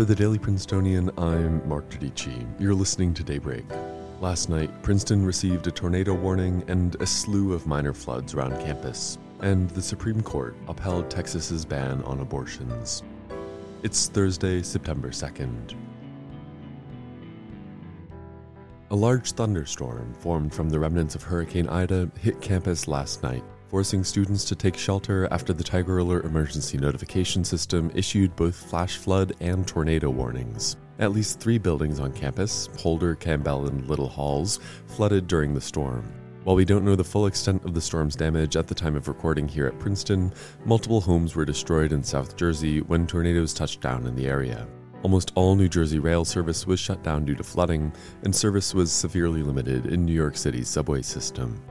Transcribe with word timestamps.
For 0.00 0.06
the 0.06 0.14
Daily 0.14 0.38
Princetonian, 0.38 1.10
I'm 1.18 1.68
Mark 1.68 1.90
Giudici. 1.90 2.46
You're 2.58 2.72
listening 2.72 3.12
to 3.12 3.22
Daybreak. 3.22 3.66
Last 4.22 4.48
night, 4.48 4.70
Princeton 4.82 5.26
received 5.26 5.66
a 5.66 5.70
tornado 5.70 6.14
warning 6.14 6.64
and 6.68 6.94
a 7.02 7.06
slew 7.06 7.52
of 7.52 7.66
minor 7.66 7.92
floods 7.92 8.32
around 8.32 8.58
campus, 8.62 9.18
and 9.40 9.68
the 9.68 9.82
Supreme 9.82 10.22
Court 10.22 10.56
upheld 10.68 11.10
Texas's 11.10 11.66
ban 11.66 12.02
on 12.04 12.20
abortions. 12.20 13.02
It's 13.82 14.08
Thursday, 14.08 14.62
September 14.62 15.10
2nd. 15.10 15.76
A 18.90 18.96
large 18.96 19.32
thunderstorm 19.32 20.14
formed 20.14 20.54
from 20.54 20.70
the 20.70 20.78
remnants 20.80 21.14
of 21.14 21.24
Hurricane 21.24 21.68
Ida 21.68 22.10
hit 22.18 22.40
campus 22.40 22.88
last 22.88 23.22
night, 23.22 23.44
forcing 23.70 24.02
students 24.02 24.44
to 24.44 24.56
take 24.56 24.76
shelter 24.76 25.28
after 25.30 25.52
the 25.52 25.62
Tiger 25.62 25.98
Alert 25.98 26.24
emergency 26.24 26.76
notification 26.76 27.44
system 27.44 27.88
issued 27.94 28.34
both 28.34 28.56
flash 28.56 28.96
flood 28.96 29.32
and 29.38 29.64
tornado 29.64 30.10
warnings. 30.10 30.76
At 30.98 31.12
least 31.12 31.38
three 31.38 31.56
buildings 31.56 32.00
on 32.00 32.12
campus, 32.12 32.68
Holder, 32.80 33.14
Campbell, 33.14 33.68
and 33.68 33.86
Little 33.88 34.08
Halls, 34.08 34.58
flooded 34.88 35.28
during 35.28 35.54
the 35.54 35.60
storm. 35.60 36.12
While 36.42 36.56
we 36.56 36.64
don't 36.64 36.84
know 36.84 36.96
the 36.96 37.04
full 37.04 37.26
extent 37.26 37.64
of 37.64 37.74
the 37.74 37.80
storm's 37.80 38.16
damage 38.16 38.56
at 38.56 38.66
the 38.66 38.74
time 38.74 38.96
of 38.96 39.06
recording 39.06 39.46
here 39.46 39.68
at 39.68 39.78
Princeton, 39.78 40.32
multiple 40.64 41.00
homes 41.00 41.36
were 41.36 41.44
destroyed 41.44 41.92
in 41.92 42.02
South 42.02 42.36
Jersey 42.36 42.80
when 42.80 43.06
tornadoes 43.06 43.54
touched 43.54 43.80
down 43.80 44.04
in 44.04 44.16
the 44.16 44.26
area. 44.26 44.66
Almost 45.04 45.30
all 45.36 45.54
New 45.54 45.68
Jersey 45.68 46.00
rail 46.00 46.24
service 46.24 46.66
was 46.66 46.80
shut 46.80 47.04
down 47.04 47.24
due 47.24 47.36
to 47.36 47.44
flooding, 47.44 47.92
and 48.24 48.34
service 48.34 48.74
was 48.74 48.90
severely 48.90 49.44
limited 49.44 49.86
in 49.86 50.04
New 50.04 50.12
York 50.12 50.36
City's 50.36 50.68
subway 50.68 51.02
system. 51.02 51.62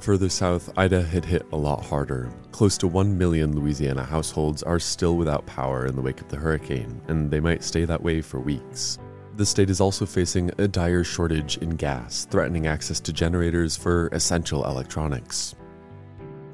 Further 0.00 0.30
south, 0.30 0.72
Ida 0.78 1.02
had 1.02 1.26
hit 1.26 1.46
a 1.52 1.56
lot 1.56 1.84
harder. 1.84 2.32
Close 2.52 2.78
to 2.78 2.88
1 2.88 3.18
million 3.18 3.54
Louisiana 3.54 4.02
households 4.02 4.62
are 4.62 4.78
still 4.78 5.18
without 5.18 5.44
power 5.44 5.84
in 5.84 5.94
the 5.94 6.00
wake 6.00 6.22
of 6.22 6.28
the 6.28 6.38
hurricane, 6.38 7.02
and 7.08 7.30
they 7.30 7.38
might 7.38 7.62
stay 7.62 7.84
that 7.84 8.02
way 8.02 8.22
for 8.22 8.40
weeks. 8.40 8.98
The 9.36 9.44
state 9.44 9.68
is 9.68 9.78
also 9.78 10.06
facing 10.06 10.50
a 10.56 10.66
dire 10.66 11.04
shortage 11.04 11.58
in 11.58 11.76
gas, 11.76 12.26
threatening 12.30 12.66
access 12.66 12.98
to 13.00 13.12
generators 13.12 13.76
for 13.76 14.08
essential 14.12 14.64
electronics. 14.64 15.54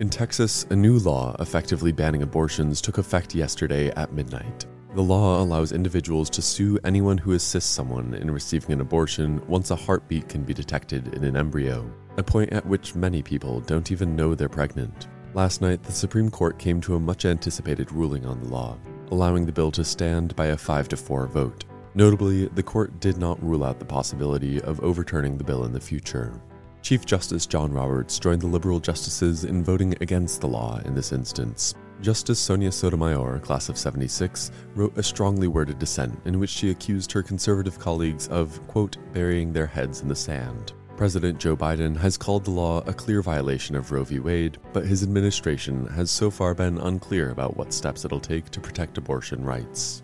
In 0.01 0.11
Texas, 0.11 0.67
a 0.71 0.77
new 0.77 0.99
law 0.99 1.37
effectively 1.39 1.93
banning 1.93 2.23
abortions 2.23 2.81
took 2.81 2.99
effect 2.99 3.33
yesterday 3.33 3.91
at 3.91 4.13
midnight. 4.13 4.67
The 4.97 5.03
law 5.03 5.43
allows 5.43 5.73
individuals 5.73 6.31
to 6.31 6.41
sue 6.41 6.79
anyone 6.83 7.19
who 7.19 7.33
assists 7.33 7.71
someone 7.71 8.15
in 8.15 8.31
receiving 8.31 8.73
an 8.73 8.81
abortion 8.81 9.47
once 9.47 9.71
a 9.71 9.77
heartbeat 9.77 10.27
can 10.27 10.43
be 10.43 10.55
detected 10.55 11.13
in 11.13 11.23
an 11.23 11.37
embryo, 11.37 11.93
a 12.17 12.23
point 12.23 12.51
at 12.55 12.65
which 12.65 12.95
many 12.95 13.21
people 13.21 13.61
don't 13.61 13.93
even 13.93 14.17
know 14.17 14.35
they're 14.35 14.49
pregnant. 14.49 15.09
Last 15.35 15.61
night, 15.61 15.83
the 15.83 15.93
Supreme 15.93 16.31
Court 16.31 16.59
came 16.59 16.81
to 16.81 16.95
a 16.95 16.99
much 16.99 17.27
anticipated 17.27 17.93
ruling 17.93 18.25
on 18.25 18.43
the 18.43 18.49
law, 18.49 18.79
allowing 19.11 19.45
the 19.45 19.53
bill 19.53 19.71
to 19.73 19.85
stand 19.85 20.35
by 20.35 20.47
a 20.47 20.57
5 20.57 20.89
to 20.89 20.97
4 20.97 21.27
vote. 21.27 21.67
Notably, 21.95 22.47
the 22.47 22.63
court 22.63 22.99
did 22.99 23.19
not 23.19 23.43
rule 23.43 23.65
out 23.65 23.79
the 23.79 23.85
possibility 23.85 24.63
of 24.63 24.81
overturning 24.81 25.37
the 25.37 25.45
bill 25.45 25.67
in 25.67 25.75
the 25.75 25.79
future. 25.79 26.41
Chief 26.81 27.05
Justice 27.05 27.45
John 27.45 27.71
Roberts 27.71 28.19
joined 28.19 28.41
the 28.41 28.47
liberal 28.47 28.81
justices 28.81 29.45
in 29.45 29.63
voting 29.63 29.95
against 30.01 30.41
the 30.41 30.49
law 30.49 30.81
in 30.87 30.95
this 30.95 31.13
instance, 31.13 31.75
Justice 32.03 32.39
Sonia 32.39 32.71
Sotomayor, 32.71 33.41
class 33.41 33.69
of 33.69 33.79
76, 33.79 34.51
wrote 34.75 34.97
a 34.99 35.03
strongly 35.03 35.49
worded 35.49 35.79
dissent 35.79 36.19
in 36.25 36.39
which 36.39 36.51
she 36.51 36.71
accused 36.71 37.11
her 37.13 37.23
conservative 37.23 37.79
colleagues 37.79 38.29
of, 38.29 38.65
quote, 38.69 38.97
burying 39.13 39.53
their 39.53 39.67
heads 39.67 40.03
in 40.03 40.09
the 40.09 40.15
sand. 40.15 40.73
President 40.97 41.39
Joe 41.39 41.57
Biden 41.57 41.97
has 41.97 42.17
called 42.17 42.45
the 42.45 42.51
law 42.51 42.83
a 42.87 42.93
clear 42.93 43.23
violation 43.23 43.77
of 43.77 43.93
Roe 43.93 44.05
v. 44.05 44.19
Wade, 44.19 44.59
but 44.73 44.87
his 44.87 45.03
administration 45.03 45.87
has 45.89 46.11
so 46.11 46.31
far 46.31 46.55
been 46.55 46.79
unclear 46.79 47.31
about 47.31 47.57
what 47.57 47.73
steps 47.73 48.05
it'll 48.05 48.21
take 48.21 48.51
to 48.51 48.61
protect 48.61 48.97
abortion 48.97 49.45
rights. 49.45 50.03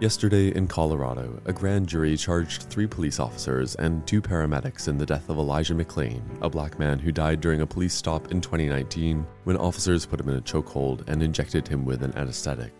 Yesterday 0.00 0.48
in 0.56 0.66
Colorado, 0.66 1.42
a 1.44 1.52
grand 1.52 1.86
jury 1.86 2.16
charged 2.16 2.62
three 2.62 2.86
police 2.86 3.20
officers 3.20 3.74
and 3.74 4.06
two 4.06 4.22
paramedics 4.22 4.88
in 4.88 4.96
the 4.96 5.04
death 5.04 5.28
of 5.28 5.36
Elijah 5.36 5.74
McClain, 5.74 6.22
a 6.40 6.48
black 6.48 6.78
man 6.78 6.98
who 6.98 7.12
died 7.12 7.42
during 7.42 7.60
a 7.60 7.66
police 7.66 7.92
stop 7.92 8.32
in 8.32 8.40
2019 8.40 9.26
when 9.44 9.58
officers 9.58 10.06
put 10.06 10.18
him 10.18 10.30
in 10.30 10.38
a 10.38 10.40
chokehold 10.40 11.06
and 11.06 11.22
injected 11.22 11.68
him 11.68 11.84
with 11.84 12.02
an 12.02 12.16
anesthetic. 12.16 12.72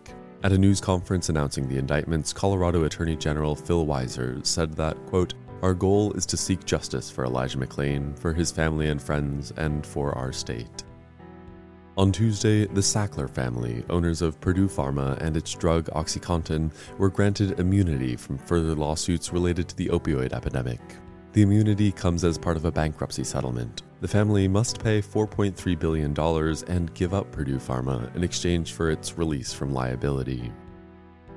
At 0.43 0.53
a 0.53 0.59
news 0.59 0.81
conference 0.81 1.29
announcing 1.29 1.69
the 1.69 1.77
indictments, 1.77 2.33
Colorado 2.33 2.85
Attorney 2.85 3.17
General 3.17 3.55
Phil 3.55 3.85
Weiser 3.85 4.45
said 4.47 4.73
that, 4.77 4.97
quote, 5.05 5.35
our 5.61 5.75
goal 5.75 6.15
is 6.15 6.25
to 6.25 6.39
seek 6.39 6.65
justice 6.65 7.11
for 7.11 7.27
Elijah 7.27 7.59
McClain, 7.59 8.19
for 8.19 8.33
his 8.33 8.51
family 8.51 8.89
and 8.89 9.03
friends, 9.03 9.53
and 9.59 9.85
for 9.85 10.17
our 10.17 10.33
state. 10.33 10.85
On 12.01 12.11
Tuesday, 12.11 12.65
the 12.65 12.81
Sackler 12.81 13.29
family, 13.29 13.85
owners 13.91 14.23
of 14.23 14.41
Purdue 14.41 14.69
Pharma 14.69 15.19
and 15.21 15.37
its 15.37 15.53
drug 15.53 15.85
OxyContin, 15.91 16.73
were 16.97 17.11
granted 17.11 17.61
immunity 17.61 18.17
from 18.17 18.39
further 18.39 18.75
lawsuits 18.75 19.35
related 19.35 19.69
to 19.69 19.77
the 19.77 19.89
opioid 19.89 20.33
epidemic. 20.33 20.81
The 21.35 21.43
immunity 21.43 21.93
comes 21.93 22.25
as 22.25 22.39
part 22.39 22.57
of 22.57 22.65
a 22.65 22.73
bankruptcy 22.73 23.23
settlement. 23.23 23.83
The 24.01 24.09
family 24.09 24.49
must 24.49 24.83
pay 24.83 25.03
$4.3 25.03 25.79
billion 25.79 26.19
and 26.75 26.95
give 26.95 27.13
up 27.13 27.31
Purdue 27.33 27.59
Pharma 27.59 28.17
in 28.17 28.25
exchange 28.25 28.73
for 28.73 28.91
its 28.91 29.19
release 29.19 29.53
from 29.53 29.75
liability. 29.75 30.51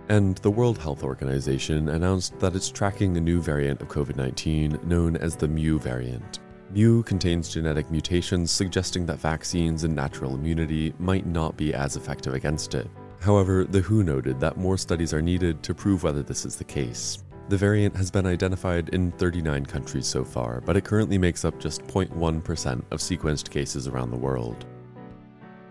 And 0.07 0.37
the 0.37 0.51
World 0.51 0.77
Health 0.77 1.03
Organization 1.03 1.89
announced 1.89 2.39
that 2.39 2.55
it's 2.55 2.71
tracking 2.71 3.17
a 3.17 3.21
new 3.21 3.41
variant 3.41 3.81
of 3.81 3.89
COVID 3.89 4.15
19 4.15 4.79
known 4.85 5.17
as 5.17 5.35
the 5.35 5.49
Mu 5.49 5.77
variant. 5.77 6.39
Mu 6.71 7.03
contains 7.03 7.49
genetic 7.49 7.89
mutations 7.91 8.51
suggesting 8.51 9.05
that 9.05 9.19
vaccines 9.19 9.83
and 9.83 9.95
natural 9.95 10.35
immunity 10.35 10.93
might 10.99 11.25
not 11.25 11.55
be 11.57 11.73
as 11.73 11.95
effective 11.95 12.33
against 12.33 12.73
it. 12.73 12.89
However, 13.19 13.63
the 13.63 13.81
WHO 13.81 14.03
noted 14.03 14.39
that 14.39 14.57
more 14.57 14.77
studies 14.77 15.13
are 15.13 15.21
needed 15.21 15.63
to 15.63 15.73
prove 15.73 16.03
whether 16.03 16.23
this 16.23 16.45
is 16.45 16.55
the 16.55 16.63
case. 16.63 17.23
The 17.49 17.57
variant 17.57 17.95
has 17.95 18.09
been 18.09 18.25
identified 18.25 18.89
in 18.89 19.11
39 19.11 19.65
countries 19.65 20.07
so 20.07 20.23
far, 20.23 20.61
but 20.61 20.77
it 20.77 20.85
currently 20.85 21.17
makes 21.17 21.45
up 21.45 21.59
just 21.59 21.83
0.1% 21.83 22.83
of 22.91 22.99
sequenced 22.99 23.49
cases 23.49 23.87
around 23.87 24.11
the 24.11 24.17
world. 24.17 24.65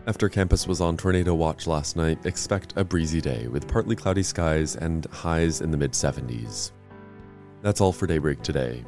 After 0.07 0.29
campus 0.29 0.67
was 0.67 0.81
on 0.81 0.97
tornado 0.97 1.35
watch 1.35 1.67
last 1.67 1.97
night, 1.97 2.27
expect 2.27 2.75
a 2.77 2.85
breezy 2.85 3.21
day 3.21 3.49
with 3.49 3.69
partly 3.69 3.97
cloudy 3.97 4.23
skies 4.23 4.77
and 4.77 5.07
highs 5.07 5.61
in 5.61 5.71
the 5.71 5.77
mid 5.77 5.93
70s. 5.93 6.73
That's 7.63 7.81
all 7.81 7.93
for 7.93 8.07
Daybreak 8.07 8.43
today. 8.43 8.85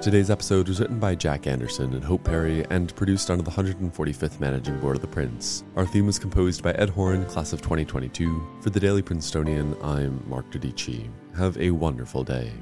Today's 0.00 0.30
episode 0.30 0.68
was 0.68 0.80
written 0.80 1.00
by 1.00 1.16
Jack 1.16 1.46
Anderson 1.46 1.92
and 1.92 2.04
Hope 2.04 2.22
Perry 2.22 2.64
and 2.70 2.94
produced 2.94 3.30
under 3.30 3.42
the 3.42 3.50
145th 3.50 4.38
Managing 4.38 4.78
Board 4.78 4.94
of 4.94 5.02
the 5.02 5.08
Prince. 5.08 5.64
Our 5.74 5.86
theme 5.86 6.06
was 6.06 6.18
composed 6.18 6.62
by 6.62 6.72
Ed 6.72 6.88
Horn, 6.88 7.24
class 7.26 7.52
of 7.52 7.60
2022. 7.62 8.46
For 8.60 8.70
the 8.70 8.78
Daily 8.78 9.02
Princetonian, 9.02 9.76
I'm 9.82 10.22
Mark 10.28 10.50
Giudici. 10.52 11.10
Have 11.36 11.58
a 11.58 11.72
wonderful 11.72 12.22
day. 12.22 12.52